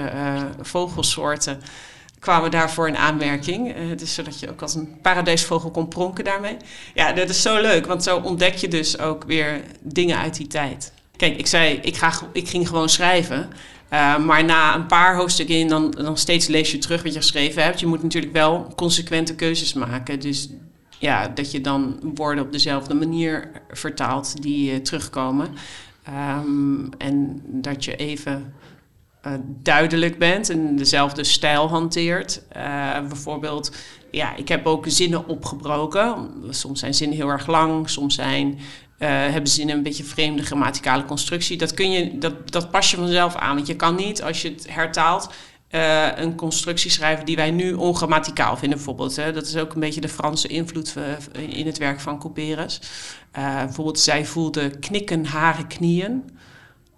[0.61, 1.61] vogelsoorten
[2.19, 3.77] kwamen daarvoor in aanmerking.
[3.77, 6.57] Uh, dus zodat je ook als een paradijsvogel kon pronken daarmee.
[6.93, 10.47] Ja, dat is zo leuk, want zo ontdek je dus ook weer dingen uit die
[10.47, 10.91] tijd.
[11.17, 13.49] Kijk, ik zei, ik, ga, ik ging gewoon schrijven.
[13.93, 17.19] Uh, maar na een paar hoofdstukken in, dan, dan steeds lees je terug wat je
[17.19, 17.79] geschreven hebt.
[17.79, 20.19] Je moet natuurlijk wel consequente keuzes maken.
[20.19, 20.49] Dus
[20.99, 25.47] ja, dat je dan woorden op dezelfde manier vertaalt die uh, terugkomen.
[26.09, 28.53] Um, en dat je even
[29.27, 29.33] uh,
[29.63, 32.41] duidelijk bent en dezelfde stijl hanteert.
[32.57, 33.71] Uh, bijvoorbeeld,
[34.11, 36.29] ja, ik heb ook zinnen opgebroken.
[36.49, 38.59] Soms zijn zinnen heel erg lang, soms zijn,
[38.97, 41.57] hebben zinnen een beetje vreemde grammaticale constructie.
[41.57, 43.55] Dat, kun je, dat, dat pas je vanzelf aan.
[43.55, 45.29] Want je kan niet, als je het hertaalt,
[45.71, 49.15] uh, een constructie schrijven die wij nu ongrammaticaal vinden, bijvoorbeeld.
[49.15, 49.33] Hè.
[49.33, 50.95] Dat is ook een beetje de Franse invloed
[51.49, 52.81] in het werk van Couperus.
[53.37, 56.23] Uh, bijvoorbeeld, zij voelde knikken hare knieën.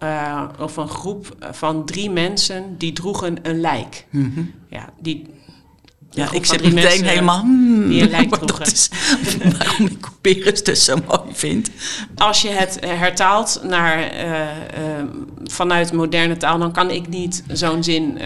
[0.02, 4.06] Uh, of een groep van drie mensen die droegen een lijk.
[4.10, 4.52] Mm -hmm.
[4.68, 5.26] Ja, die,
[6.14, 7.40] ja, ik zit meteen mensen, helemaal...
[7.40, 8.66] Hmm, die een lijk droegen.
[8.66, 8.90] Is,
[9.58, 11.70] waarom ik Couperus dus zo mooi vind.
[12.16, 14.46] Als je het hertaalt naar, uh, uh,
[15.44, 16.58] vanuit moderne taal...
[16.58, 18.18] dan kan ik niet zo'n zin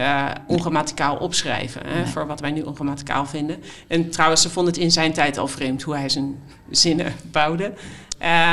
[0.47, 1.83] ongrammaticaal opschrijven...
[1.95, 2.05] Nee.
[2.05, 3.63] voor wat wij nu ongrammaticaal vinden.
[3.89, 5.83] En trouwens, ze vonden het in zijn tijd al vreemd...
[5.83, 6.39] hoe hij zijn
[6.71, 7.73] zinnen bouwde.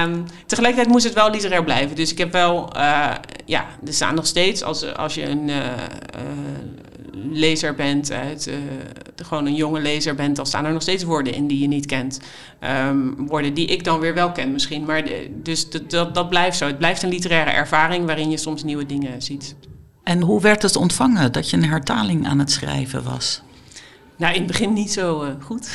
[0.06, 1.96] Um, tegelijkertijd moest het wel literair blijven.
[1.96, 3.12] Dus ik heb wel, uh,
[3.46, 5.64] ja, er staan nog steeds, als, als je een uh, uh,
[7.14, 8.50] lezer bent, uit,
[9.16, 11.86] gewoon een jonge lezer bent, dan staan er nog steeds woorden in die je niet
[11.86, 12.20] kent.
[12.88, 14.86] Um, woorden die ik dan weer wel ken misschien.
[14.86, 16.66] Maar de, dus dat, dat, dat blijft zo.
[16.66, 19.56] Het blijft een literaire ervaring waarin je soms nieuwe dingen ziet.
[20.04, 23.42] En hoe werd het ontvangen dat je een hertaling aan het schrijven was?
[24.16, 25.70] Nou, in het begin niet zo uh, goed.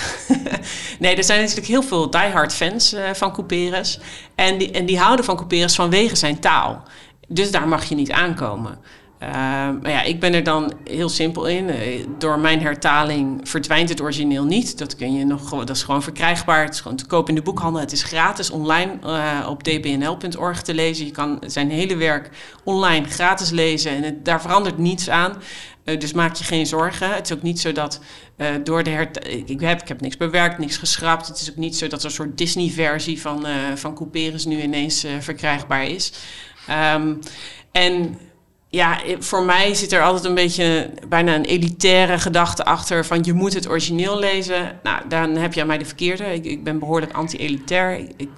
[1.00, 4.00] nee, er zijn natuurlijk heel veel diehard fans uh, van Couperus.
[4.34, 6.82] En die, en die houden van Couperus vanwege zijn taal.
[7.28, 8.78] Dus daar mag je niet aankomen.
[9.22, 9.28] Uh,
[9.82, 11.70] maar ja, ik ben er dan heel simpel in.
[12.18, 14.78] door mijn hertaling verdwijnt het origineel niet.
[14.78, 16.64] Dat, kun je nog, dat is gewoon verkrijgbaar.
[16.64, 17.80] Het is gewoon te koop in de boekhandel.
[17.80, 18.98] Het is gratis online
[19.46, 21.06] op dbnl.org te lezen.
[21.06, 22.30] Je kan zijn hele werk
[22.64, 23.90] online gratis lezen.
[23.90, 25.36] En het, daar verandert niets aan.
[25.88, 27.14] Uh, dus maak je geen zorgen.
[27.14, 28.00] Het is ook niet zo dat
[28.36, 29.08] uh, door de her...
[29.46, 31.26] Ik heb, ik heb niks bewerkt, niks geschrapt.
[31.26, 34.60] Het is ook niet zo dat er een soort Disney-versie van, uh, van Couperus nu
[34.60, 36.12] ineens verkrijgbaar is.
[36.94, 37.18] Um,
[37.72, 38.18] en
[38.70, 43.32] ja, voor mij zit er altijd een beetje bijna een elitaire gedachte achter van je
[43.32, 44.78] moet het origineel lezen.
[44.82, 46.24] Nou, dan heb je aan mij de verkeerde.
[46.24, 47.98] Ik, ik ben behoorlijk anti-elitair.
[48.16, 48.28] Ik,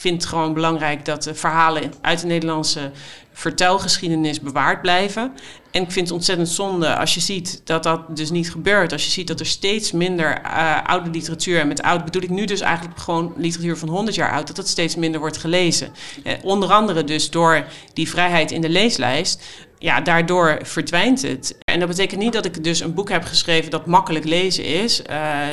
[0.00, 2.90] vind het gewoon belangrijk dat de verhalen uit de Nederlandse
[3.32, 5.32] vertelgeschiedenis bewaard blijven.
[5.70, 8.92] En ik vind het ontzettend zonde als je ziet dat dat dus niet gebeurt.
[8.92, 12.30] Als je ziet dat er steeds minder uh, oude literatuur, en met oud bedoel ik
[12.30, 15.92] nu dus eigenlijk gewoon literatuur van 100 jaar oud, dat dat steeds minder wordt gelezen.
[16.24, 19.42] Eh, onder andere dus door die vrijheid in de leeslijst
[19.80, 21.58] ja, daardoor verdwijnt het.
[21.64, 25.02] En dat betekent niet dat ik dus een boek heb geschreven dat makkelijk lezen is.
[25.10, 25.46] Uh,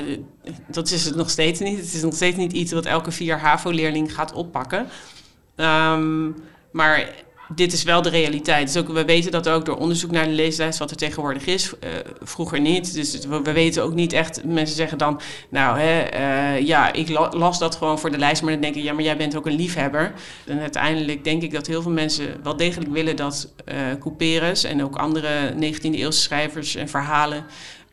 [0.68, 1.78] dat is het nog steeds niet.
[1.78, 4.88] Het is nog steeds niet iets wat elke vier HAVO-leerling gaat oppakken.
[5.56, 6.36] Um,
[6.72, 7.10] maar
[7.56, 8.74] dit is wel de realiteit.
[8.74, 11.72] Dus ook, we weten dat ook door onderzoek naar de leeslijst wat er tegenwoordig is.
[11.84, 11.90] Uh,
[12.22, 12.94] vroeger niet.
[12.94, 14.44] Dus we, we, weten ook niet echt.
[14.44, 16.14] Mensen zeggen dan, nou hè,
[16.58, 18.42] uh, ja, ik las dat gewoon voor de lijst.
[18.42, 20.14] Maar dan denk ik, ja, maar jij bent ook een liefhebber.
[20.46, 24.84] En uiteindelijk denk ik dat heel veel mensen wel degelijk willen dat uh, Couperus en
[24.84, 27.46] ook andere 19e eeuwse schrijvers en verhalen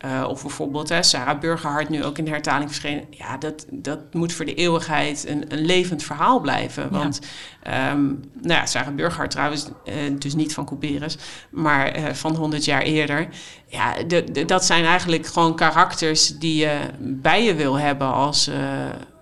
[0.04, 3.04] uh, of bijvoorbeeld hè, Sarah Burgerhart nu ook in de hertaling verschenen.
[3.10, 6.90] Ja, dat, dat moet voor de eeuwigheid een, een levend verhaal blijven.
[6.90, 7.20] Want
[7.62, 7.90] ja.
[7.90, 11.16] Um, nou ja, Sarah Burgerhart trouwens, uh, dus niet van Couperus,
[11.50, 13.28] maar uh, van 100 jaar eerder.
[13.66, 18.50] Ja, de, de, dat zijn eigenlijk gewoon karakters die je bij je wil hebben als,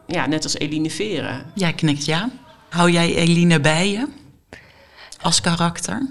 [0.07, 1.45] ja, net als Eline Veren.
[1.55, 2.31] Jij knikt ja.
[2.69, 4.07] Hou jij Eline bij je
[5.21, 6.09] als karakter?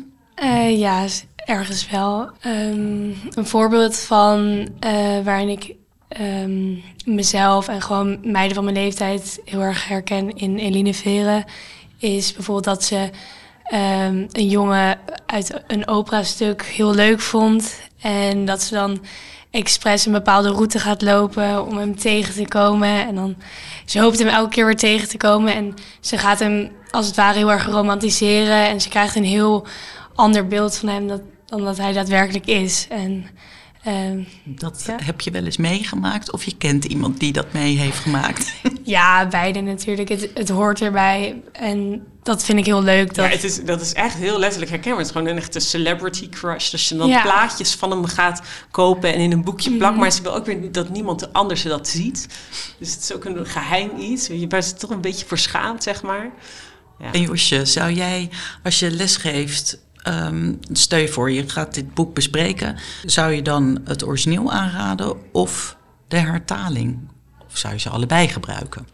[0.69, 1.05] ja,
[1.51, 2.29] ergens wel.
[2.45, 5.75] Um, een voorbeeld van uh, waarin ik
[6.21, 11.45] um, mezelf en gewoon meiden van mijn leeftijd heel erg herken in Eline Veren,
[11.97, 13.09] is bijvoorbeeld dat ze
[13.73, 17.79] um, een jongen uit een operastuk heel leuk vond.
[18.01, 19.03] En dat ze dan
[19.49, 23.07] expres een bepaalde route gaat lopen om hem tegen te komen.
[23.07, 23.35] En dan
[23.85, 25.55] ze hoopt hem elke keer weer tegen te komen.
[25.55, 28.67] En ze gaat hem als het ware heel erg romantiseren.
[28.67, 29.65] En ze krijgt een heel
[30.15, 32.87] ander beeld van hem dat, dan dat hij daadwerkelijk is.
[32.89, 33.25] En,
[33.87, 34.97] uh, dat ja.
[35.03, 38.53] heb je wel eens meegemaakt of je kent iemand die dat mee heeft gemaakt?
[38.83, 40.09] ja, beide natuurlijk.
[40.09, 43.15] Het, het hoort erbij en dat vind ik heel leuk.
[43.15, 43.25] Dat...
[43.25, 44.99] Ja, het is, dat is echt heel letterlijk herkenbaar.
[44.99, 46.71] Het is gewoon een echte celebrity crush.
[46.71, 47.21] Als je dan ja.
[47.21, 49.93] plaatjes van hem gaat kopen en in een boekje plakt.
[49.93, 49.99] Mm.
[49.99, 52.27] Maar ze wil ook weer dat niemand anders dat ziet.
[52.79, 54.27] Dus het is ook een geheim iets.
[54.27, 56.31] Je bent toch een beetje verschaamd, zeg maar.
[56.99, 57.11] Ja.
[57.11, 58.29] En Josje, zou jij,
[58.63, 62.77] als je les geeft, Um, stel je voor, je gaat dit boek bespreken.
[63.05, 66.99] Zou je dan het origineel aanraden of de hertaling?
[67.47, 68.87] Of zou je ze allebei gebruiken?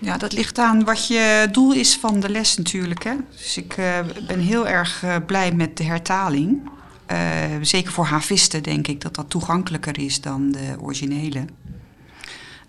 [0.00, 3.04] Ja, dat ligt aan wat je doel is van de les natuurlijk.
[3.04, 3.14] Hè?
[3.36, 6.70] Dus ik uh, ben heel erg uh, blij met de hertaling.
[7.12, 7.18] Uh,
[7.60, 11.44] zeker voor havisten denk ik dat dat toegankelijker is dan de originele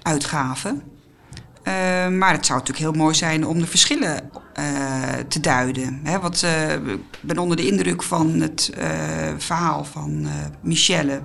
[0.01, 0.75] uitgave.
[1.67, 5.99] Uh, maar het zou natuurlijk heel mooi zijn om de verschillen uh, te duiden.
[6.03, 8.71] Hè, want uh, ik ben onder de indruk van het
[9.37, 10.27] verhaal van
[10.61, 11.21] Michelle.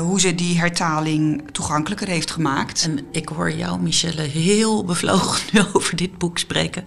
[0.00, 2.84] hoe ze die hertaling toegankelijker heeft gemaakt.
[2.84, 6.84] En ik hoor jou, Michelle, heel bevlogen nu over dit boek spreken.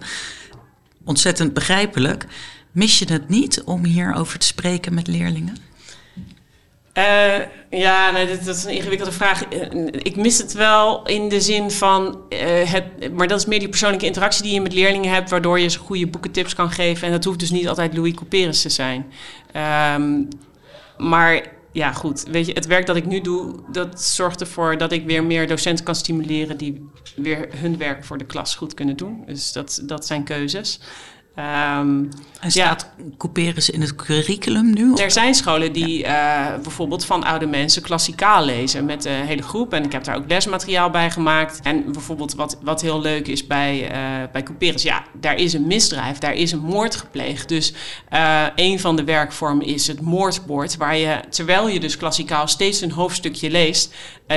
[1.04, 2.26] Ontzettend begrijpelijk.
[2.72, 5.56] Mis je het niet om hierover te spreken met leerlingen?
[6.98, 7.38] Uh,
[7.70, 9.44] ja, dat, is een ingewikkelde vraag.
[9.88, 12.38] Ik mis het wel in de zin van uh,
[12.72, 15.68] het, maar dat is meer die persoonlijke interactie die je met leerlingen hebt, waardoor je
[15.68, 17.06] ze goede boekentips kan geven.
[17.06, 19.12] En dat hoeft dus niet altijd Louis Couperus te zijn.
[19.96, 20.28] Um,
[20.98, 22.22] maar ja, goed.
[22.30, 25.46] Weet je, het werk dat ik nu doe, dat zorgt ervoor dat ik weer meer
[25.46, 29.22] docenten kan stimuleren die weer hun werk voor de klas goed kunnen doen.
[29.26, 30.80] Dus dat, dat zijn keuzes.
[31.38, 32.08] Um,
[32.40, 34.94] en staat ja, couperen ze in het curriculum nu?
[34.94, 36.54] Er zijn scholen die ja.
[36.54, 39.72] uh, bijvoorbeeld van oude mensen klassikaal lezen met de hele groep.
[39.72, 41.60] En ik heb daar ook lesmateriaal bij gemaakt.
[41.62, 45.66] En bijvoorbeeld wat, wat heel leuk is bij, uh, bij couperus, ja, daar is een
[45.66, 47.48] misdrijf, daar is een moord gepleegd.
[47.48, 47.72] Dus
[48.12, 52.80] uh, een van de werkvormen is het moordbord, waar je, terwijl je dus klassikaal steeds
[52.80, 53.94] een hoofdstukje leest,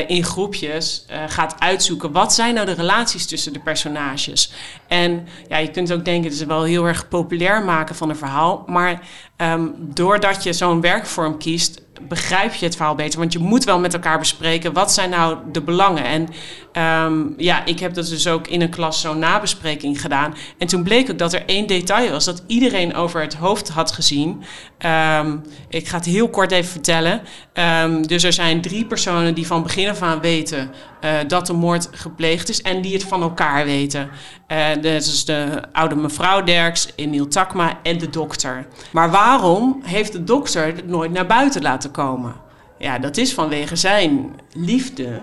[0.07, 4.51] in groepjes gaat uitzoeken wat zijn nou de relaties tussen de personages.
[4.87, 8.15] En ja, je kunt ook denken, het is wel heel erg populair maken van een
[8.15, 8.63] verhaal.
[8.67, 13.19] Maar um, doordat je zo'n werkvorm kiest, begrijp je het verhaal beter.
[13.19, 16.03] Want je moet wel met elkaar bespreken, wat zijn nou de belangen?
[16.03, 16.27] En
[17.05, 20.35] um, ja, ik heb dat dus ook in een klas zo'n nabespreking gedaan.
[20.57, 23.91] En toen bleek ook dat er één detail was, dat iedereen over het hoofd had
[23.91, 24.43] gezien.
[25.19, 27.21] Um, ik ga het heel kort even vertellen.
[27.53, 30.71] Um, dus er zijn drie personen die van begin af aan weten
[31.05, 34.09] uh, dat de moord gepleegd is en die het van elkaar weten.
[34.47, 38.67] Uh, dat is de oude mevrouw Derks, Emiel Takma en de dokter.
[38.91, 42.35] Maar waarom heeft de dokter het nooit naar buiten laten komen?
[42.77, 45.21] Ja, dat is vanwege zijn liefde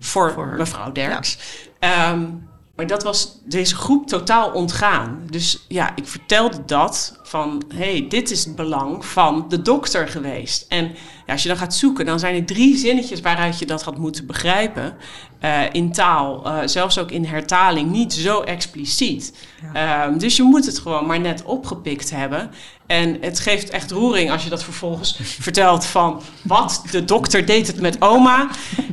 [0.00, 1.38] voor, voor mevrouw Derks.
[1.80, 2.10] Ja.
[2.10, 5.22] Um, maar dat was deze groep totaal ontgaan.
[5.30, 10.08] Dus ja, ik vertelde dat van, hé, hey, dit is het belang van de dokter
[10.08, 10.64] geweest.
[10.68, 10.84] En
[11.26, 13.98] Ja, als je dan gaat zoeken, dan zijn er drie zinnetjes waaruit je dat had
[13.98, 14.96] moeten begrijpen.
[15.44, 19.34] Uh, in taal, uh, zelfs ook in hertaling, niet zo expliciet.
[19.74, 20.06] Ja.
[20.06, 22.50] Um, dus je moet het gewoon maar net opgepikt hebben.
[22.92, 26.22] En het geeft echt roering als je dat vervolgens vertelt van...
[26.42, 28.48] wat, de dokter deed het met oma.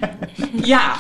[0.64, 0.96] ja,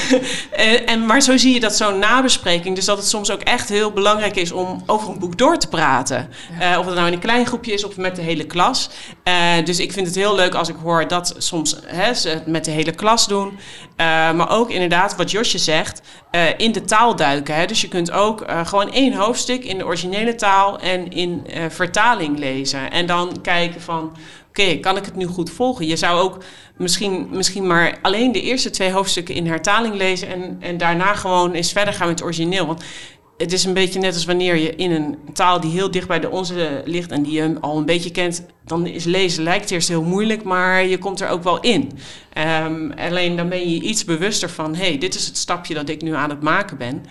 [0.50, 2.74] en, en, maar zo zie je dat zo'n nabespreking...
[2.74, 5.68] dus dat het soms ook echt heel belangrijk is om over een boek door te
[5.68, 6.30] praten.
[6.60, 8.90] Uh, of het nou in een klein groepje is of met de hele klas.
[9.24, 12.46] Uh, dus ik vind het heel leuk als ik hoor dat soms hè, ze het
[12.46, 13.48] met de hele klas doen.
[13.48, 13.56] Uh,
[14.32, 16.02] maar ook inderdaad, wat Josje zegt,
[16.56, 17.54] in de taal duiken.
[17.54, 17.66] Hè.
[17.66, 20.78] Dus je kunt ook gewoon één hoofdstuk in de originele taal...
[20.78, 22.90] en in vertaling lezen.
[22.90, 24.16] En dan kijken van,
[24.48, 25.86] oké, kan ik het nu goed volgen?
[25.86, 26.38] Je zou ook
[26.76, 30.28] misschien, misschien maar alleen de eerste twee hoofdstukken in hertaling lezen...
[30.28, 32.66] en, en daarna gewoon eens verder gaan met het origineel.
[32.66, 32.84] Want
[33.42, 36.20] het is een beetje net als wanneer je in een taal die heel dicht bij
[36.20, 37.10] de onze ligt...
[37.10, 40.42] en die je al een beetje kent, dan is lezen lijkt eerst heel moeilijk...
[40.42, 41.92] maar je komt er ook wel in.
[42.64, 44.74] Um, alleen dan ben je iets bewuster van...
[44.74, 47.04] hé, hey, dit is het stapje dat ik nu aan het maken ben...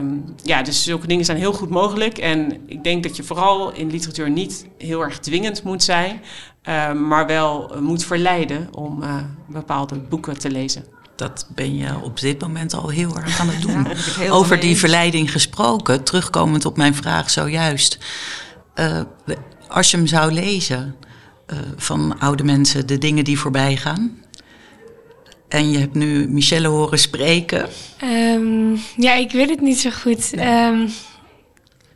[0.00, 2.18] Um, ja, dus zulke dingen zijn heel goed mogelijk.
[2.18, 6.20] En ik denk dat je vooral in literatuur niet heel erg dwingend moet zijn,
[6.68, 9.16] uh, maar wel moet verleiden om uh,
[9.46, 10.84] bepaalde boeken te lezen.
[11.18, 13.86] Dat ben je op dit moment al heel erg aan het doen.
[14.20, 17.98] Ja, Over die verleiding gesproken, terugkomend op mijn vraag zojuist.
[18.74, 19.00] Uh,
[19.68, 20.94] als je hem zou lezen
[21.76, 24.18] van oude mensen, de dingen die voorbij gaan,
[25.48, 27.68] en je hebt nu Michelle horen spreken.
[28.04, 30.32] Um, ja, ik weet het niet zo goed.
[30.34, 30.64] Nee.
[30.64, 30.90] Um,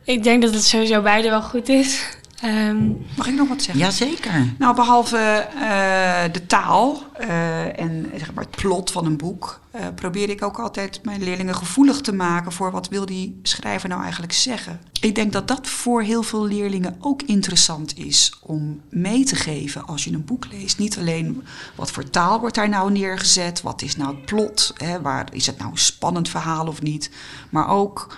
[0.03, 2.03] ik denk dat het sowieso beide wel goed is.
[2.45, 3.83] Um, Mag ik nog wat zeggen?
[3.83, 4.53] Jazeker.
[4.57, 9.81] Nou, behalve uh, de taal uh, en zeg maar, het plot van een boek, uh,
[9.95, 14.01] probeer ik ook altijd mijn leerlingen gevoelig te maken voor wat wil die schrijver nou
[14.01, 14.81] eigenlijk zeggen.
[15.01, 19.85] Ik denk dat dat voor heel veel leerlingen ook interessant is om mee te geven
[19.85, 20.77] als je een boek leest.
[20.77, 21.43] Niet alleen
[21.75, 25.45] wat voor taal wordt daar nou neergezet, wat is nou het plot, hè, waar, is
[25.45, 27.09] het nou een spannend verhaal of niet,
[27.49, 28.17] maar ook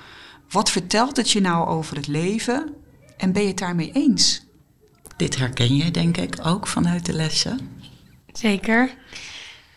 [0.49, 2.73] wat vertelt het je nou over het leven
[3.25, 4.41] en ben je het daarmee eens?
[5.17, 7.59] Dit herken jij denk ik ook vanuit de lessen.
[8.33, 8.95] Zeker.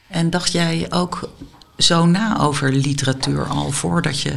[0.09, 1.31] En dacht jij ook
[1.79, 4.35] zo na over literatuur al voordat je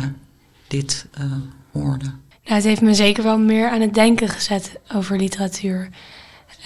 [0.68, 1.32] dit uh,
[1.72, 2.06] hoorde?
[2.06, 5.90] Nou, het heeft me zeker wel meer aan het denken gezet over literatuur.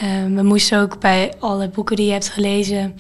[0.04, 2.96] Um, we moesten ook bij alle boeken die je hebt gelezen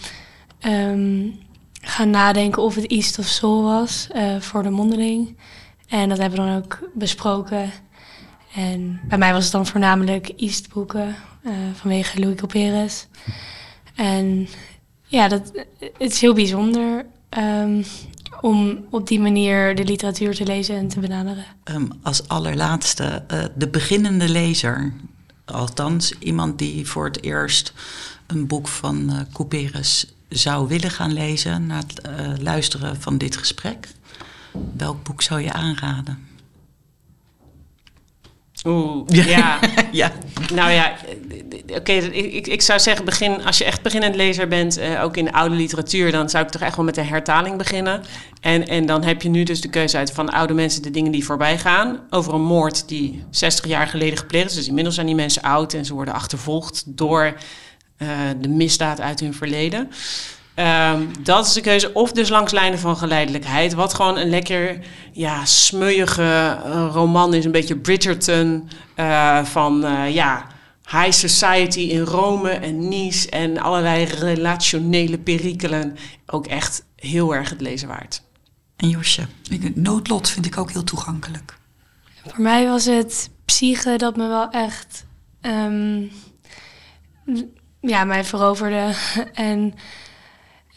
[0.67, 1.39] um,
[1.81, 5.38] gaan nadenken of het East of Soul was uh, voor de mondeling.
[5.88, 7.71] En dat hebben we dan ook besproken.
[8.55, 11.15] En bij mij was het dan voornamelijk East boeken
[11.45, 13.07] uh, vanwege Louis Couperus.
[13.95, 14.47] En
[15.05, 17.05] ja, dat, het is heel bijzonder
[17.37, 17.85] um,
[18.41, 21.45] om op die manier de literatuur te lezen en te benaderen.
[21.63, 24.93] Um, als allerlaatste, uh, de beginnende lezer.
[25.45, 27.73] Althans, iemand die voor het eerst
[28.27, 32.01] een boek van uh, Couperus zou willen gaan lezen na het
[32.41, 33.87] luisteren van dit gesprek.
[34.77, 36.27] Welk boek zou je aanraden?
[38.65, 39.60] Oeh, ja.
[39.91, 40.12] ja.
[40.54, 40.95] Nou ja,
[41.63, 45.17] oké, okay, ik, ik zou zeggen, begin, als je echt beginnend lezer bent, uh, ook
[45.17, 48.04] in de oude literatuur, dan zou ik toch echt wel met de hertaling beginnen.
[48.41, 51.12] En, en dan heb je nu dus de keuze uit van oude mensen de dingen
[51.12, 51.99] die voorbij gaan.
[52.10, 54.56] Over een moord die 60 jaar geleden gepleegd is.
[54.56, 57.34] Dus inmiddels zijn die mensen oud en ze worden achtervolgd door
[57.97, 59.91] uh, de misdaad uit hun verleden.
[60.55, 61.93] Um, dat is de keuze.
[61.93, 63.73] Of dus langs lijnen van geleidelijkheid.
[63.73, 64.79] Wat gewoon een lekker
[65.11, 66.21] ja, smeuïge
[66.65, 67.45] uh, roman is.
[67.45, 68.69] Een beetje Bridgerton.
[68.95, 70.47] Uh, van uh, ja,
[70.89, 73.29] high society in Rome en Nice.
[73.29, 75.95] En allerlei relationele perikelen.
[76.25, 78.21] Ook echt heel erg het lezen waard.
[78.75, 79.27] En Josje?
[79.73, 81.57] Noodlot vind ik ook heel toegankelijk.
[82.25, 85.05] Voor mij was het psyche dat me wel echt...
[85.41, 86.11] Um,
[87.81, 88.93] ja, mij veroverde.
[89.33, 89.73] en...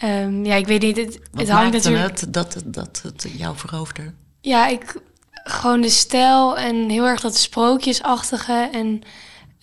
[0.05, 0.97] Um, ja, ik weet niet.
[0.97, 2.21] Het, Wat het hangt natuurlijk.
[2.21, 4.13] Het dat, dat het jou veroverde?
[4.41, 4.97] Ja, ik
[5.33, 9.03] gewoon de stijl en heel erg dat sprookjesachtige en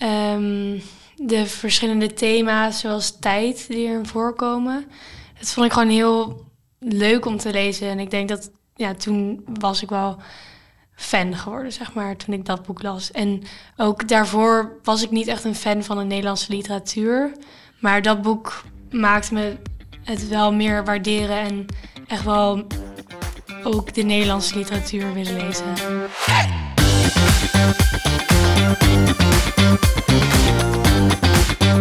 [0.09, 0.81] um,
[1.15, 4.85] de verschillende thema's zoals tijd die erin voorkomen.
[5.39, 6.45] Dat vond ik gewoon heel
[6.79, 10.17] leuk om te lezen en ik denk dat ja, toen was ik wel
[10.95, 13.11] fan geworden, zeg maar, toen ik dat boek las.
[13.11, 13.43] En
[13.77, 17.31] ook daarvoor was ik niet echt een fan van de Nederlandse literatuur,
[17.79, 19.57] maar dat boek maakte me
[20.05, 21.65] het wel meer waarderen en
[22.07, 22.67] echt wel
[23.63, 25.65] ook de Nederlandse literatuur willen lezen.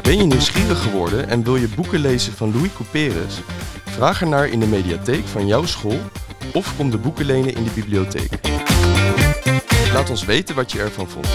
[0.02, 3.40] Ben je nieuwsgierig geworden en wil je boeken lezen van Louis Couperus?
[3.84, 5.98] Vraag ernaar in de mediatheek van jouw school
[6.52, 8.40] of kom de boeken lenen in de bibliotheek.
[9.92, 11.28] Laat ons weten wat je ervan vond.